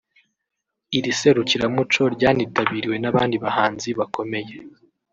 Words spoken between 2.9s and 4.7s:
n’abandi bahanzi bakomeye